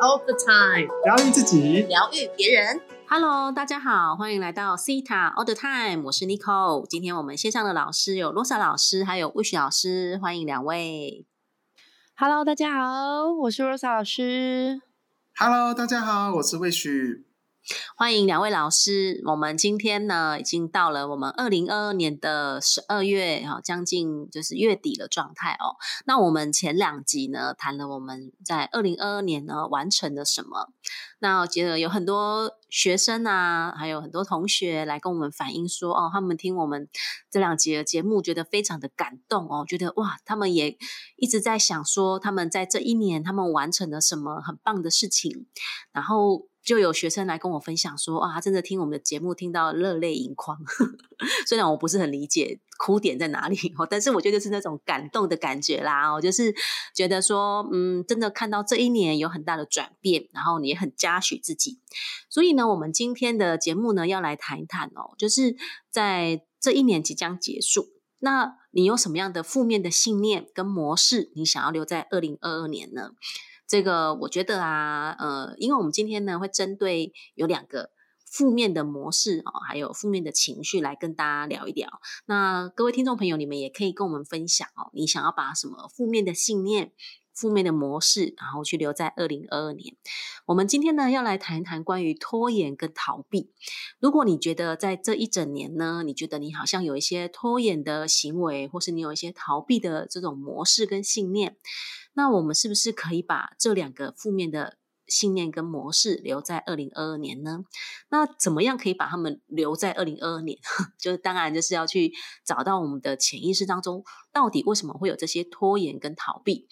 [0.00, 2.80] all the time，疗愈自己，疗愈别人。
[3.08, 6.86] Hello，大家好，欢迎来到 Cita All the Time，我是 Nicole。
[6.86, 11.26] 今天我们线上的老师有 Rosa 老师，还有 Wish 老师，欢迎两位。
[12.16, 14.80] Hello，大家好，我是 Rosa 老师。
[15.36, 17.26] Hello，大家好，我是魏旭。
[17.96, 19.22] 欢迎两位老师。
[19.24, 25.76] 我们今天呢，已经到了我们二零二二年的十二月，哈，将近就是月底的状态哦。
[26.04, 30.68] 那我们前两集呢，谈了我们在二零二二年呢完成了什么。
[31.20, 36.86] 那我觉得有很多学生啊，还有很多同学来跟我们反映说，哦，他们听我们
[37.30, 40.76] 这两集的节目，觉得非常的感动哦，觉得哇，他们也
[41.16, 45.46] 一直在想说，他们在这一年他们完成了什么很棒的事情，
[45.92, 46.46] 然后。
[46.64, 50.58] 就有学生来跟我分享说，啊，他真的听我们的节目听到热泪盈眶。
[51.46, 53.56] 虽然我不是很理解哭点在哪里，
[53.90, 56.54] 但是我觉得是那种感动的感觉啦哦，就是
[56.94, 61.78] 觉得说，嗯，真的看到这一年有很大的转变，然后你也很嘉许自己。
[62.30, 65.56] 所以呢，我们今天的节目呢，要来谈一谈哦，就是
[65.90, 67.88] 在这一年即将结束，
[68.20, 73.10] 那你有什么样的负面的信念跟模式，你想要留在二零二二年呢？
[73.66, 77.90] 这个我觉得啊，呃，因为我们今天呢会针对有两个
[78.24, 81.88] 负面的模式哦，还有负面的情绪来跟大家聊一聊。
[82.26, 86.92] 那各位听众朋友，你们也可以跟我们分享哦，你想要把什么负面的信念、
[87.32, 89.96] 负面的模式，然后去留在二零二二年。
[90.46, 93.50] 我们今天呢要来谈一谈关于拖延跟逃避。
[93.98, 101.56] 如果你觉得在这一整年呢，你觉得你好像有一些拖延的行为，或是你有一些逃避的这种模式跟信念。
[102.14, 107.64] 那我们是不是可以把这两个负面的信念跟模式留在二零二二年呢？
[108.08, 110.58] 那怎么样可以把他们留在二零二二年？
[110.98, 112.12] 就是当然就是要去
[112.44, 116.66] 找到我们的潜意识当中，到底为什么会有这些拖延跟逃避？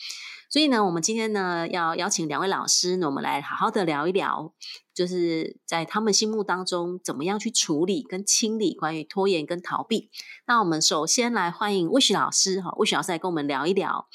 [0.49, 4.53] 所以呢，我们今天呢要邀请两位老师呢，我们来好好的聊一聊，
[4.95, 10.11] 就是在他们心目当中怎么样去处理跟清理关于拖延跟逃避。
[10.47, 14.09] 那我们首先来欢迎魏许老师哈，魏许老师来跟我们聊一聊。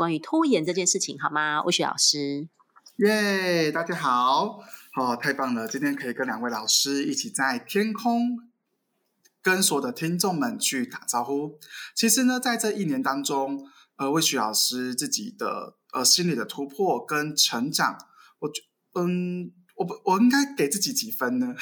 [0.00, 1.62] 关于拖延这件事情，好吗？
[1.62, 2.48] 魏雪老师，
[2.96, 4.58] 耶，大家好，
[4.96, 5.68] 哦，太棒了！
[5.68, 8.48] 今天可以跟两位老师一起在天空
[9.42, 11.58] 跟所有的听众们去打招呼。
[11.94, 17.98] 其实呢，在这一年当中，呃，魏雪老师自己的呃心理的突破跟成长，
[18.38, 18.62] 我觉
[18.94, 21.54] 嗯，我不，我应该给自己几分呢？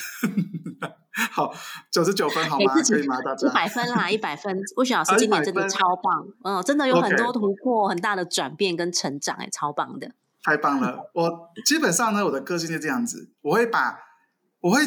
[1.30, 1.54] 好，
[1.88, 2.74] 九十九分好吗？
[2.74, 3.20] 可以吗？
[3.22, 4.60] 大家一百分啦， 一百分。
[4.76, 10.10] 魏雪老师今年真的超棒，嗯，真的有很多突破，很大的转变跟成长，哎，超棒的。
[10.42, 11.10] 太棒了！
[11.14, 14.00] 我基本上呢，我的个性就这样子，我会把
[14.62, 14.82] 我会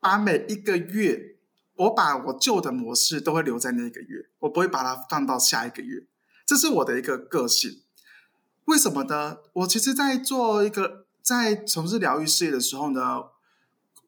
[0.00, 1.36] 把每一个月，
[1.76, 6.04] 我把我旧的模式都会留在那一个月，我不会把它放到下一个月，
[6.44, 7.82] 这是我的一个个性。
[8.64, 9.38] 为什么呢？
[9.52, 13.22] 我其实，在做一个在从事疗愈事业的时候呢，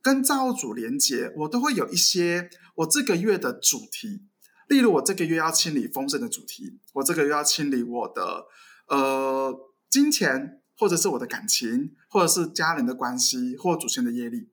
[0.03, 4.23] 跟造物主连接，我都会有一些我这个月的主题。
[4.69, 8.47] 例如，我这个月要清理丰盛的主题，我这个月要清理我的
[8.89, 10.61] 呃金钱。
[10.77, 14.49] 或者是我的感情，或者是家人的关系，或祖先的业力，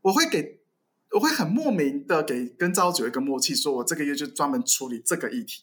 [0.00, 0.60] 我会给，
[1.12, 5.62] 我会很莫名的给跟造物主一个默契，说我这个月就专门处理这个议题。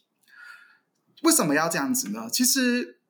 [1.23, 2.29] 为什么要这样子呢？
[2.31, 3.01] 其实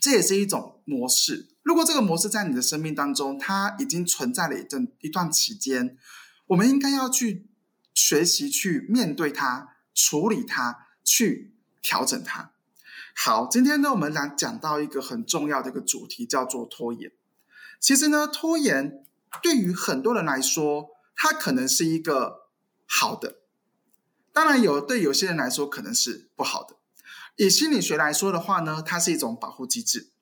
[0.00, 1.46] 这也是一种模式。
[1.66, 5.98] 如果这个模式在你的生命当中，它已经存在了一段一段期间，
[6.46, 7.48] 我们应该要去
[7.92, 12.52] 学习去面对它，处理它，去调整它。
[13.16, 17.10] 好，今天呢，我们来讲到一个很重要的一个主题，叫做拖延。
[17.80, 19.04] 其实呢，拖延
[19.42, 22.46] 对于很多人来说，它可能是一个
[22.86, 23.38] 好的，
[24.32, 26.76] 当然有对有些人来说可能是不好的。
[27.34, 30.12] 以心理学来说的话呢，它是一种保护机制。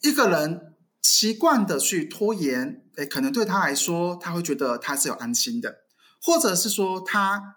[0.00, 5.80] 一个人习惯的去拖延，诶，可能对他来说，他会觉得他是有安心的，
[6.22, 7.56] 或者是说他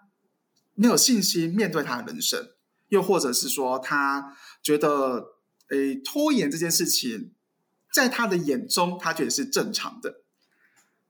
[0.74, 2.50] 没有信心面对他的人生。
[2.88, 5.38] 又或者是说，他觉得，
[5.70, 7.32] 诶，拖延这件事情，
[7.92, 10.20] 在他的眼中，他觉得是正常的。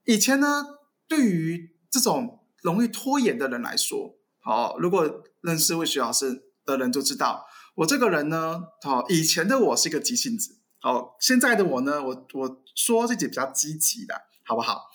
[0.05, 0.65] 以前呢，
[1.07, 7.45] 对于这种容易拖延的人来说，好，如果认识魏徐老师的人就知道，
[7.75, 14.91] 我这个人呢，好，以前的我是一个急性子，哦，现在的我呢，我我说自己比较积极的，好不好？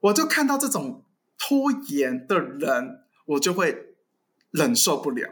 [0.00, 1.04] 我就看到这种
[1.38, 3.94] 拖延的人，我就会
[4.50, 5.28] 忍受不了。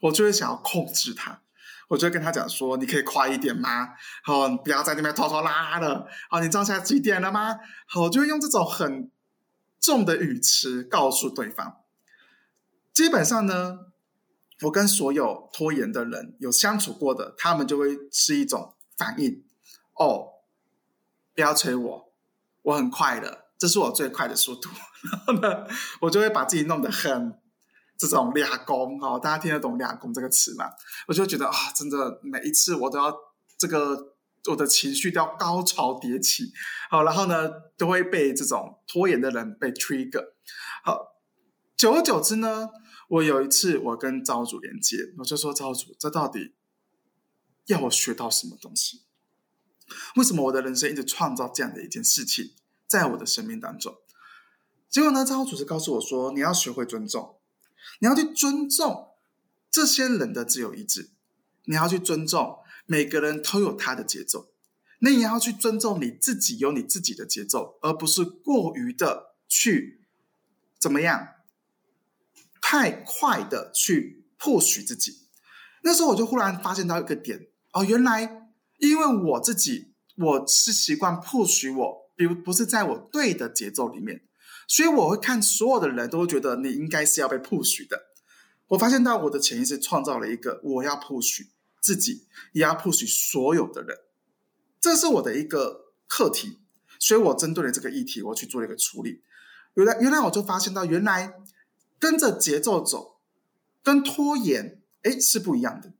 [0.00, 1.40] 我就会想要控制他，
[1.88, 3.88] 我就跟他讲说：“你可以快一点吗？
[4.22, 6.06] 好，你不要在那边拖拖拉拉的。
[6.30, 7.58] 好，你知道现在几点了吗？
[7.86, 9.10] 好，我就会用这种很
[9.80, 11.80] 重的语词告诉对方。
[12.92, 13.86] 基本上呢，
[14.62, 19.44] 我跟所有拖延的人有相处过的，他们就会是一种反应。
[19.94, 20.28] 哦，
[21.34, 22.12] 不要催我，
[22.62, 24.68] 我很快的，这是我最快的速度。
[25.10, 25.66] 然后呢，
[26.02, 27.40] 我就会把自己弄得很
[27.96, 30.66] 这种俩工哦，大家听得懂“俩工”这个词吗？
[31.06, 33.12] 我就觉得啊，真的每一次我都要
[33.56, 34.16] 这个
[34.46, 36.52] 我的情绪都要高潮迭起，
[36.90, 40.24] 好，然后呢都会被这种拖延的人被 trigger。
[40.84, 41.16] 好，
[41.76, 42.68] 久而久之呢，
[43.08, 46.54] 我有一次我跟招主连接，我就说招主，这到底
[47.68, 49.04] 要我学到什么东西？
[50.16, 52.52] 为什么我的人生一直创造这样的一件事情
[52.86, 53.96] 在我的生命当中？
[54.90, 57.38] 结果呢，招主是告诉我说，你要学会尊重。
[58.00, 59.12] 你要去尊重
[59.70, 61.10] 这些人的自由意志，
[61.64, 64.52] 你要去尊重每个人都有他的节奏，
[65.00, 70.06] 那也要去尊重你自己有你自己的节奏，而不是过于的去
[70.78, 71.28] 怎么样，
[72.60, 75.28] 太快的去迫许自己。
[75.82, 78.48] 那时候我就忽然发现到一个点哦，原来
[78.78, 84.22] 因为我自己我是习惯 push 我，比如不是在我对的节奏里面。
[84.66, 88.08] 所以我会看所有的人都会觉得你应该是要被 push 的。
[88.68, 91.46] 我发现到我的潜意识创造了一个我要 push
[91.80, 93.96] 自己，也要 push 所有的人，
[94.80, 96.58] 这是我的一个课题。
[97.00, 99.22] 所以我针对了这个议题，我去做了一个处理。
[99.74, 101.32] 原来原来我就发现到，原来
[101.98, 103.20] 跟着节奏走，
[103.84, 105.92] 跟拖延哎是不一样的。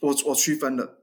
[0.00, 1.02] 我我区分了。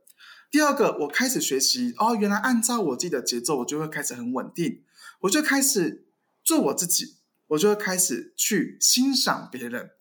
[0.50, 4.84] 第二个，我开始学习哦，原来按照我自己的节奏，我就会开始很稳定，
[5.22, 6.01] 我就开始。
[6.45, 7.16] 做我自己，
[7.48, 9.92] 我就会开始去欣赏别人，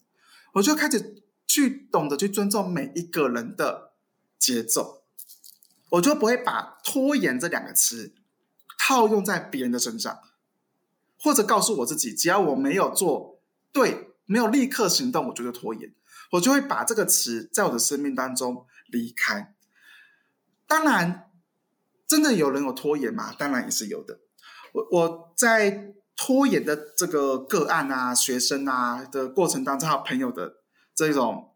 [0.55, 3.93] 我就开始去懂得去尊重每一个人的
[4.41, 5.05] 节奏，
[5.91, 8.13] 我就不会把拖延这两个词
[8.77, 10.19] 套用在别人的身上，
[11.17, 13.41] 或者告诉我自己，只要我没有做
[13.71, 15.95] 对，没有立刻行动，我就拖延，
[16.33, 19.57] 我就会把这个词在我的生命当中离开。
[20.69, 21.33] 当然，
[22.07, 23.35] 真的有人有拖延吗？
[23.37, 24.21] 当然也是有的。
[24.73, 25.95] 我我在。
[26.15, 30.57] 拖延的这个个案啊，学生啊的过程当中，还有朋友的
[30.95, 31.53] 这种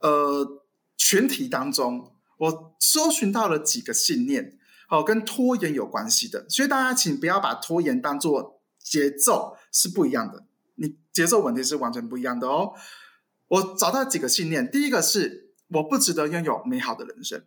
[0.00, 0.64] 呃
[0.96, 4.58] 群体当中，我搜寻到了几个信念，
[4.90, 6.44] 哦，跟拖延有关系的。
[6.50, 10.44] 所以大家请不要把拖延当做节奏是不一样的，
[10.74, 12.74] 你节奏稳定是完全不一样的哦。
[13.46, 17.44] 我找到几个信念，第一个是我不值得拥有美好的人生，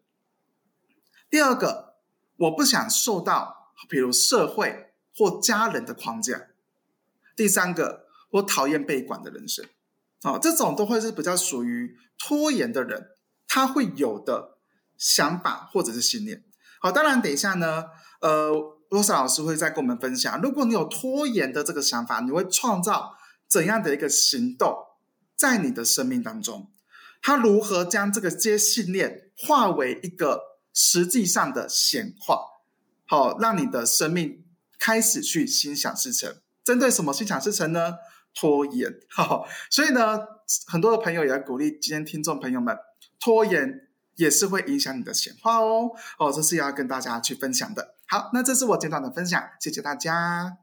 [1.29, 1.95] 第二个
[2.37, 6.47] 我不想受到比如社会或家人的框架。
[7.35, 9.65] 第三个，我讨厌被管的人生，
[10.21, 13.09] 啊，这种都会是比较属于拖延的人，
[13.47, 14.57] 他会有的
[14.97, 16.43] 想法或者是信念。
[16.79, 17.85] 好，当然，等一下呢，
[18.21, 18.51] 呃，
[18.89, 23.17] 罗莎老师会再跟我们分享，如果你有拖延的这个想法，你会创造
[23.47, 24.77] 怎样的一个行动
[25.35, 26.71] 在你的生命当中？
[27.23, 32.37] 他如何将这个接信念化为一个实际上的显化？
[33.07, 34.43] 好，让你的生命
[34.77, 36.35] 开始去心想事成。
[36.63, 37.95] 针对什么心想事成呢？
[38.35, 40.19] 拖延，哈，所以呢，
[40.65, 42.75] 很多的朋友也要鼓励今天听众朋友们，
[43.19, 47.95] 拖延也是会影响你的显化哦，哦，这是要跟大家去分享的。
[48.07, 50.62] 好，那这是我简短的分享，谢谢大家。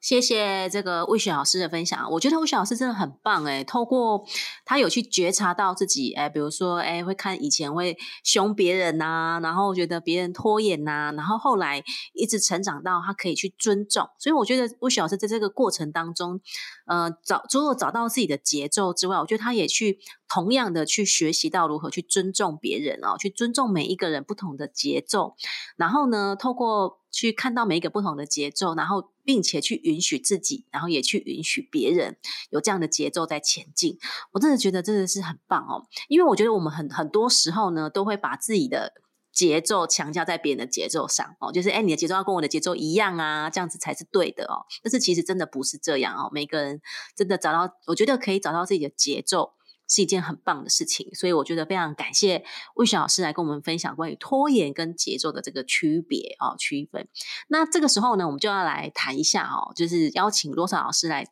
[0.00, 4.24] 谢谢这个魏雪老师的分享，我觉得魏雪老师真的很棒哎，透过
[4.64, 11.82] 他有去觉察到自己哎，比如说哎，会看以前会凶别人呐，然后觉得别人拖延呐，然后后来
[12.14, 16.40] 一直成长到他可以去尊重，所以我觉得魏雪老师在这个过程当中，
[16.86, 25.34] 呃，找除了找到自己的节奏之外，我觉得他也去同样的去学习到如何去尊重别人哦，去尊重每一个人不同的节奏，
[25.76, 26.98] 然后呢，透过。
[27.14, 32.16] 去看到每一个不同的节奏，然后并且去允许自己，然后也去允许别人
[32.50, 33.98] 有这样的节奏在前进。
[34.32, 38.92] 我真的觉得真的是很棒哦，因为我觉得我们很很多时候呢，都会把自己的
[39.32, 44.66] 节奏强加在别人的节奏上哦，就是哎，你的节奏要跟我的节奏一样啊，这样子才是对的哦。
[44.82, 46.80] 但是其实真的不是这样哦，每个人
[47.16, 49.52] 真的找到，我觉得可以找到自己的节奏。
[49.94, 52.42] 是一件很棒的事情，所以我觉得非常感谢
[52.76, 57.06] 魏雪老师来跟我们分享关于拖延跟节奏的这个区别哦区分。
[57.48, 61.26] 那这个时候呢，我们就要来谈一下哦，就是邀请罗莎老师来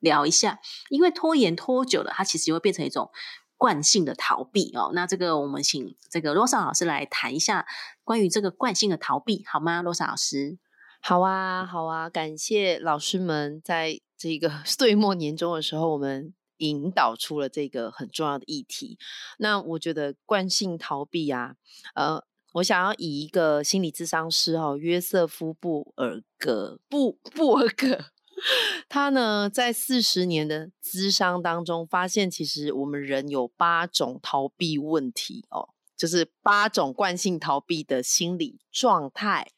[0.00, 0.60] 聊一下，
[0.90, 3.10] 因为拖延拖久了，它其实会变成一种
[3.56, 4.90] 惯性的逃避哦。
[4.92, 7.64] 那这个我们请这个罗莎老师来谈一下
[8.04, 9.80] 关于这个惯性的逃避，好吗？
[9.80, 10.58] 罗莎老师，
[11.00, 16.34] 好啊，好啊，感谢老师们在这个 岁末年终的时候，我们。
[16.60, 18.98] 引导出了这个很重要的议题。
[19.38, 21.56] 那我觉得惯性逃避啊，
[21.94, 22.24] 呃，
[22.54, 28.06] 我想要以一个心理咨商师哦，约瑟夫布尔格布布尔格，
[28.88, 39.52] 他呢在四十年的咨商当中，发现其实我们人有八种逃避问题哦，就是八种惯性逃避的心理状态。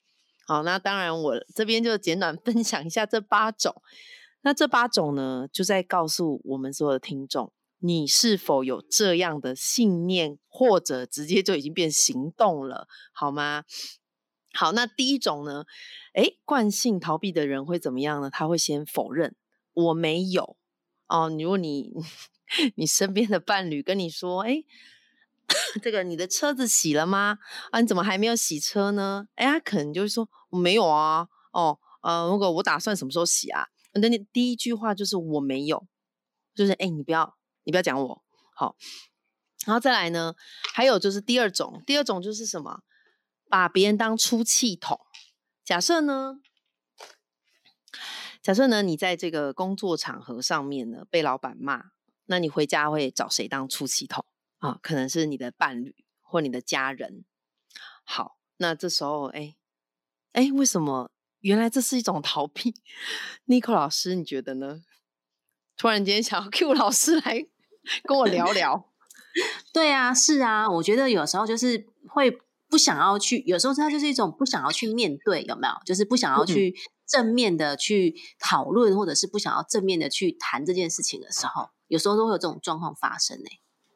[0.44, 3.80] 好，那当然我这边就简短分享一下这八种。
[4.42, 13.64] 那这八种呢，就在告诉我们所有的听众，你是否有这样的信念，或者直接就已经变行动了，好吗？
[14.52, 15.64] 好，那第一种呢，
[16.14, 18.28] 诶，惯性逃避的人会怎么样呢？
[18.28, 19.34] 他会先否认
[19.72, 20.56] 我没有
[21.08, 21.30] 哦。
[21.30, 21.90] 如果你
[22.76, 24.66] 你身边的伴侣跟你说，诶，
[25.80, 27.38] 这个你的车子洗了吗？
[27.70, 29.28] 啊，你怎么还没有洗车呢？
[29.36, 31.28] 哎，他可能就会说我没有啊。
[31.52, 33.68] 哦，呃，如果我打算什么时候洗啊？
[33.94, 35.86] 那你第一句话就是我没有，
[36.54, 38.22] 就是哎，你不要，你不要讲我
[38.54, 38.76] 好，
[39.66, 40.34] 然后再来呢，
[40.72, 42.82] 还有就是第二种，第二种就是什么，
[43.48, 44.98] 把别人当出气筒。
[45.64, 46.40] 假设呢，
[48.40, 51.90] 假设呢，你在这个工作场合上面呢被老板骂，
[52.26, 54.24] 那你回家会找谁当出气筒
[54.58, 54.78] 啊？
[54.82, 57.24] 可能是你的伴侣或你的家人。
[58.04, 59.54] 好，那这时候哎
[60.32, 61.10] 哎，为什么？
[61.42, 62.74] 原来这是一种逃避
[63.46, 64.82] ，Nico 老师，你觉得呢？
[65.76, 67.46] 突然间想要 Q 老师来
[68.04, 68.88] 跟我聊聊。
[69.72, 75.74] 对啊，是啊，我觉得有时候就是会不想要去，有时候它就是一种不想要去面对，有没有？
[75.84, 76.74] 就是不想要去
[77.06, 83.44] 正面的去讨论，或者是不想要正面的去谈这件事情的时候，有时候都会有这种状况发生呢。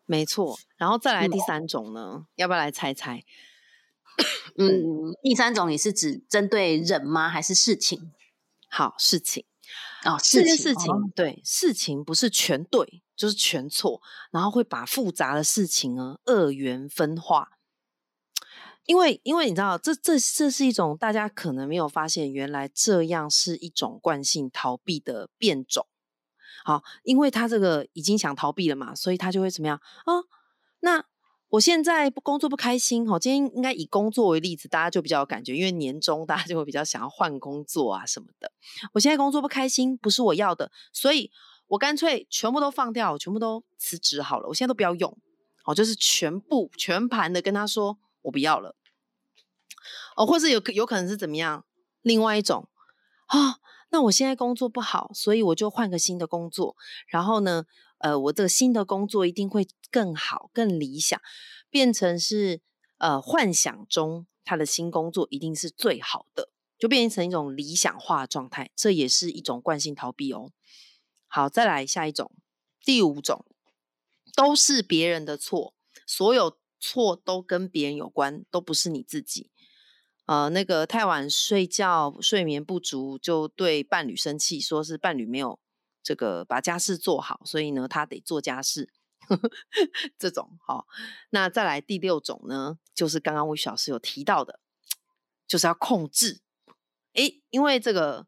[0.06, 3.22] 没错，然后再来第三种呢，要不要来猜猜？
[4.56, 7.28] 嗯，第三种你是指针对人吗？
[7.28, 8.12] 还是事情？
[8.70, 9.44] 好，事情
[10.04, 17.50] 哦，这件事情对事情不是全对，就是全错，然后会把复杂的事情呢二元分化。
[18.86, 25.86] 因为，因为你知道，这这这是一种大家可能没有发现，原来这样是一种惯性逃避的变种。
[26.64, 30.24] 好，因为他这个已经想逃避了嘛，所以他就会怎么样啊？
[30.80, 31.04] 那。
[31.48, 38.50] 我现在不工作不开心哦，今天应该以工作为例子，大家就比较有感觉，因为年终大家就会比较想要换工作啊什么的。
[38.92, 41.30] 我现在工作不开心，不是我要的，所以
[41.68, 45.16] 我干脆全部都放掉，全部都辞职好了，我现在都不要用，
[45.64, 48.74] 哦，就是全部全盘的跟他说我不要了，
[50.16, 51.64] 哦，或是有有可能是怎么样？
[52.02, 52.68] 另外一种
[53.26, 53.58] 啊，
[53.90, 56.74] 那我现在工作不好，所以我就换个新的工作，
[57.06, 57.64] 然后呢？
[57.98, 61.18] 呃，我这个新的工作一定会更好、更理想，
[61.70, 62.60] 变成是
[62.98, 70.52] 呃幻想中他的新工作一定是最好的，就变成一种理想化状态，这也是一种惯性逃避哦。
[71.28, 72.30] 好，再来下一种，
[72.84, 73.46] 第五种，
[74.34, 75.72] 都是别人的错，
[76.06, 79.50] 所有错都跟别人有关，都不是你自己。
[80.26, 85.58] 呃，那个太晚睡觉、睡眠不足，就对伴侣生气，说是伴侣没有。
[86.02, 88.92] 这个把家事做好，所以呢，他得做家事。
[90.18, 90.86] 这种好，
[91.30, 94.60] 那再来第六种呢，就是刚刚魏老师有提到的，
[95.46, 96.40] 就是要控制。
[97.14, 98.26] 诶，因为这个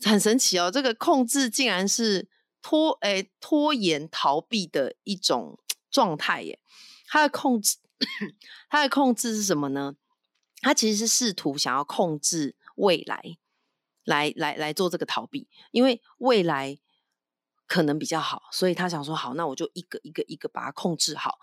[0.00, 2.28] 很神奇哦，这个控制竟然是
[2.60, 5.58] 拖诶拖延逃避的一种
[5.90, 6.60] 状态耶。
[7.06, 7.78] 他的控制，
[8.68, 9.96] 他的控制是什么呢？
[10.60, 13.36] 他其实是试图想要控制未来，
[14.04, 16.78] 来来来做这个逃避，因为未来。
[17.66, 21.38] 可能比较好，所以他想说好，那我就一个一个一个把它控制好，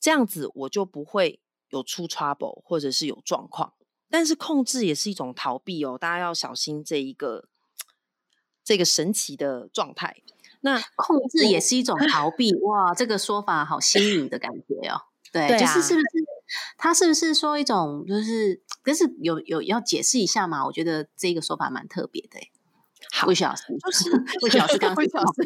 [0.00, 3.74] 这样子我就不会有出 trouble 或者是有状况。
[4.10, 7.48] 但是控制也是一种逃避哦，大家要小心这一个
[8.62, 10.22] 这个神奇的状态。
[10.60, 15.02] 那 控制也是一种逃避，哇，这个说法好新颖的感觉哦。
[15.32, 16.06] 对， 就是是不是
[16.78, 20.64] 他是不是说一种就是， 但是有有要解释一下嘛？
[20.64, 22.38] 我觉得这个说法蛮特别的。
[23.26, 24.10] 魏小师就是
[24.42, 25.44] 魏小师，刚魏小师，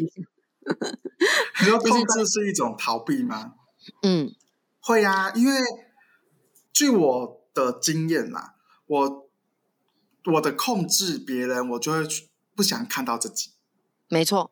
[1.60, 3.54] 你说控制是一种逃避吗？
[4.02, 4.34] 嗯，
[4.80, 5.60] 会啊，因为
[6.72, 8.54] 据我的经验啦，
[8.86, 9.30] 我
[10.32, 12.00] 我的控制别人，我就会
[12.54, 13.52] 不想看到自己。
[14.08, 14.50] 没错，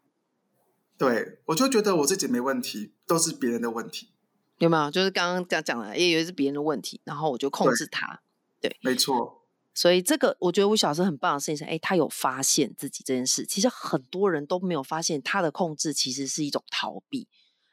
[0.96, 4.10] 对我就觉得我自己没问题，都是别人的问题。
[4.58, 4.90] 有没有？
[4.90, 8.22] 就是刚刚讲讲了，也以为是别人的问题，然后我就控制他。
[8.60, 9.45] 对，没错。
[9.76, 13.44] 所以这个我觉得吴小师很棒的事情是，哎，他有发现自己这件事。
[13.44, 17.28] 其实很多人都没有发现，他的控制其实是一种逃避，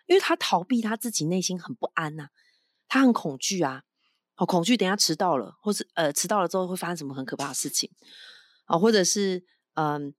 [0.07, 2.27] 因为他逃避他自己内心很不安呐，
[2.89, 3.83] 他很恐惧啊，
[4.35, 7.89] 好恐惧，等下迟到了，或是呃迟到了之后会发生什么很可怕的事情
[8.65, 9.45] 啊，或者是
[9.75, 10.13] 嗯，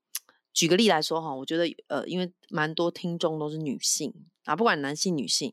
[0.55, 4.11] 举个例来说哈，我觉得呃，因为蛮多听众都是女性
[4.45, 5.53] 啊，不管男性女性，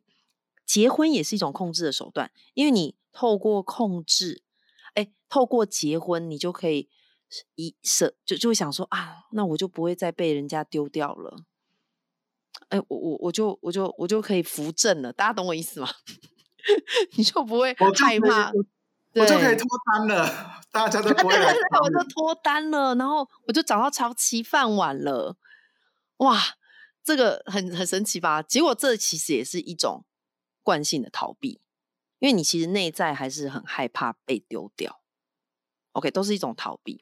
[0.66, 4.44] 结婚也是一种控制的手段，因为你透过控制。
[5.32, 6.90] 哎，透过结婚，你就可以
[7.56, 11.46] 一舍就就会想说啊，那我就不会再被人家丢掉了。
[12.68, 15.90] 哎，我我我就我就我就可以扶正了，大家懂我意思吗？
[17.16, 18.52] 你就不会害怕。
[19.14, 22.10] 我就可以脱单了，大家 都不会来找我就。
[22.10, 25.36] 脱单了，然后我就找到长期饭碗了，
[26.18, 26.40] 哇，
[27.04, 28.42] 这个很很神奇吧？
[28.42, 30.06] 结果这其实也是一种
[30.64, 31.60] 惯性的逃避，
[32.20, 35.01] 因为你其实内在还是很害怕被丢掉。
[35.94, 37.02] OK，都是一种逃避。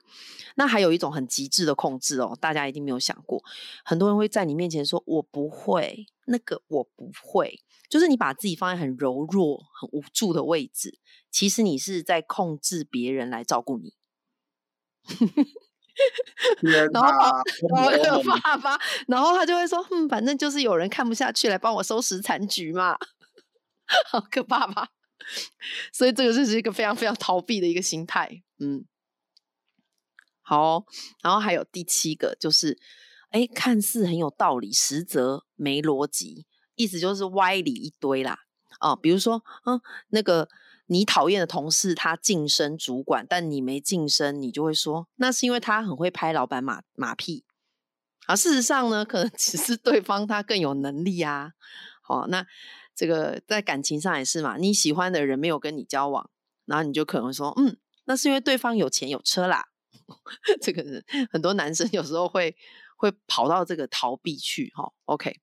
[0.56, 3.44] 那还有一种很极致的控制哦，大家一定没有想过，
[3.84, 11.00] 很多人会在你面前说“我不会”，那个我不会，就是你把自己放在很柔弱、很无助的位置，
[11.32, 13.94] 其实你是在控制别人来照顾你。
[16.62, 22.98] 然后我爸爸，然后他就会说：“嗯，反正就是有人看不下去，来帮我收拾残局嘛。
[24.12, 24.90] ”好可怕吧？
[25.92, 28.42] 所以这个就是一个非常非常逃避的一个心态。
[28.60, 28.86] 嗯，
[30.42, 30.86] 好、
[31.22, 32.80] 然后还有第七个就是，
[33.30, 36.46] 哎，看似很有道理，实则没逻辑，
[36.76, 38.40] 意思就是歪理一堆啦。
[38.80, 40.48] 哦，比如说，嗯，那个
[40.88, 47.44] 你讨厌的同事他晋升主管，但你没晋升，你就会说那是因为他很会拍老板马马屁。
[48.26, 51.54] 啊，事实上呢，可能只是对方他更有能力啊。
[52.02, 52.46] 好、那
[53.00, 56.30] 这个在感情上也是嘛，你喜欢的人没有跟你交往，
[56.66, 59.70] 然后你就可能说，嗯，那是因为对方有钱有车啦。
[60.62, 62.58] 这个是很多男生有时候会
[62.98, 65.40] 会跑到这个逃避去哈、OK，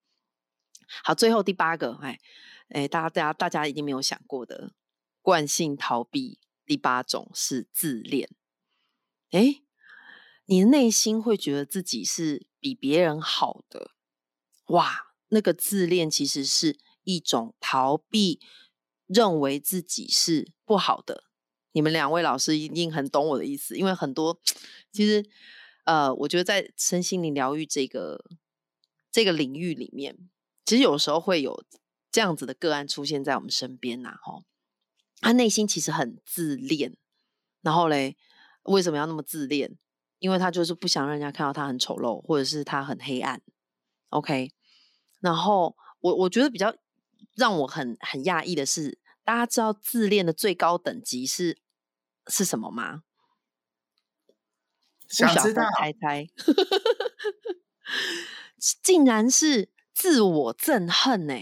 [1.03, 2.21] 好，最后第八个，哎
[2.69, 4.75] 哎，大家大家大家一定没有想过的
[5.23, 8.29] 惯性逃避，第八种是自恋。
[9.31, 9.63] 哎，
[10.45, 13.93] 你的内心会觉得自己是比别人好的，
[14.67, 18.41] 哇，那个自恋其实是一种逃避，
[19.07, 21.25] 认为自己是不好的。
[21.73, 24.41] 你们两位老师一定很懂我的意思，因为很多
[24.93, 25.25] 其实
[25.85, 28.25] 呃，我觉得在身心灵疗愈这个
[29.13, 30.19] 这个领域里面，
[30.65, 31.65] 其实有时候会有
[32.11, 34.43] 这样子的个案出现在我们身边呐、哈，
[35.21, 36.97] 他内心其实很自恋，
[37.63, 38.17] 然后嘞，
[38.65, 39.79] 为什么要那么自恋？
[40.19, 43.43] 因为他就是不想让人家看到他很丑陋，或者是他很黑暗。
[44.09, 44.51] OK，
[45.21, 46.75] 然后我我觉得比较
[47.37, 51.59] 让我很很讶异的是，大家知道自恋的最高等级是
[52.27, 53.03] 是什么吗？
[55.09, 56.27] 想知道猜猜，
[58.83, 61.35] 竟然是自我憎恨呢、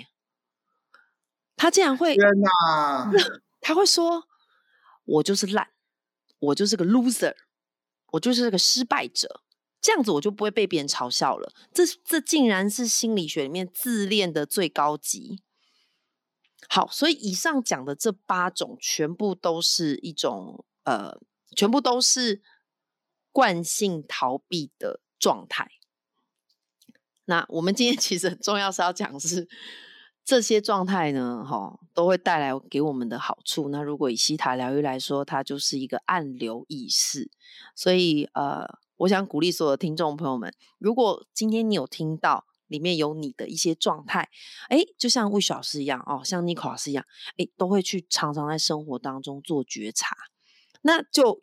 [1.56, 3.10] 他竟然会天哪，
[3.62, 4.24] 他会说
[5.06, 5.70] ：“我就是烂，
[6.38, 7.34] 我就是个 loser，
[8.12, 9.40] 我就是个失败者。”
[9.80, 11.52] 这样子我就不会被别人嘲笑了。
[11.72, 15.40] 这这竟然是心理学里面自恋的最高级。
[16.68, 21.18] 好，所以以上讲的这八种，全部都是一种呃，
[21.56, 22.42] 全部都是
[23.32, 25.70] 惯性逃避的状态。
[27.26, 29.48] 那我们今天其实很重要是要讲是
[30.24, 33.68] 这些状态呢，哈，都会带来给我们的好处。
[33.68, 37.30] 那如果以西塔疗愈来说，它就是一个暗流意识。
[37.74, 44.28] 所以呃，我想鼓励所有听众朋友们，如果今天你有听到里面有你的一些状态，
[44.68, 47.04] 哎，就像魏老师一样哦，像妮可老师一样，
[47.36, 50.16] 哎，都会去常常在生活当中做觉察，
[50.82, 51.40] 那就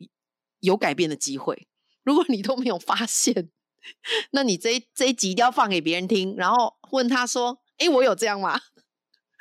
[0.60, 1.68] 有改变的机会。
[2.04, 3.50] 如果你都没有发现，
[4.32, 8.60] 那你这一这一集一定要放给别人听，然后问他说：“哎，我有这样吗？”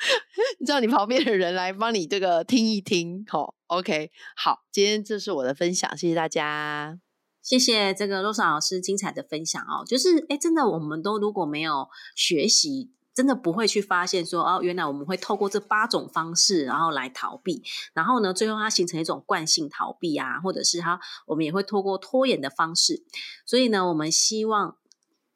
[0.58, 7.09] 你知道你旁边的人来帮你这个听一听，好、OK，好，今天这是我的分享，谢谢大家。
[7.42, 23.04] 谢谢这个洛莎老师精彩的分享哦，就是哎，真的我们都如果没有学习，真的不会去发现说哦，原来我们会透过这八种方式，然后来逃避，然后呢，最后它形成一种惯性逃避啊，或者是它我们也会透过拖延的方式，
[23.46, 24.76] 所以呢，我们希望。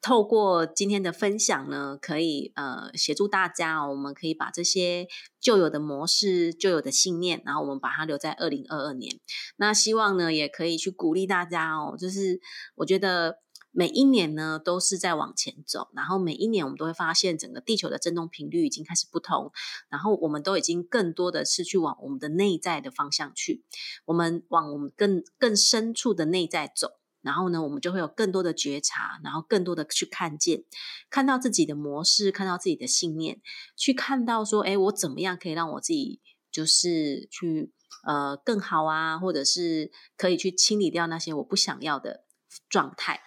[0.05, 5.07] 透过今天的分享呢，可以呃协助大家、哦，我们可以把这些
[5.39, 9.19] 旧有的模式、旧有的信念，然后我们把它留在二零二二年。
[9.55, 11.95] 那希望呢，也可以去鼓励大家哦。
[11.97, 12.39] 就是
[12.75, 13.39] 我觉得
[13.71, 19.51] 每一年呢都是在往前走，然后每一年我们都会发现整个地球的振动频率已经开始不同，
[19.89, 23.63] 然后我们都已经更多的是去往我们的内在的方向去，
[24.05, 26.91] 我们往我们更更深处的内在走。
[27.25, 30.63] 然后呢，我们就会有更多的觉察，然后更多的去看见，
[31.09, 33.41] 看到自己的模式，看到自己的信念，
[33.75, 37.73] 去看到说，哎，我怎么样可以让我自己就是去
[38.05, 42.24] 呃更好啊，或者是可以去清理掉那些我不想要的
[42.69, 43.21] 状态。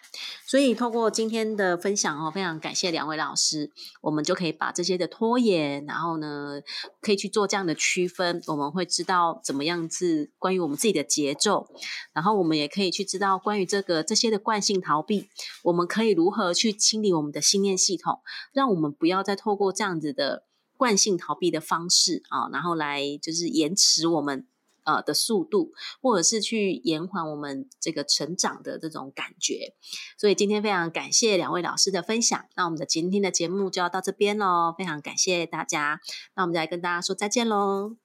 [0.47, 6.61] 所以，透过今天的分享哦，非常感谢两位老师，我们就可以把这些的拖延，然后呢，
[7.03, 11.69] 可以去做这样的区分，我们会知道怎么样子关于我们自己的节奏，
[12.15, 15.29] 然后我们也可以去知道关于这个这些的惯性逃避，
[15.65, 18.21] 我们可以如何去清理我们的信念系统，
[18.53, 20.45] 让我们不要再透过这样子的
[20.79, 24.47] 惯性逃避的方式啊，然后来就是延迟我们。
[24.89, 29.75] 呃的速度，或者是去延缓我们这个成长的这种感觉。
[30.17, 36.01] 所以今天非常感谢两位老师的分享，那我们的今天的节目就要到这边喽，非常感谢大家，
[36.35, 37.97] 那我们再跟大家说再见喽。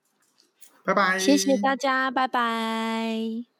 [0.83, 3.52] 拜拜，谢谢大家，拜拜。